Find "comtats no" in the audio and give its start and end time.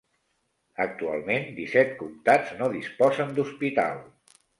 1.99-2.71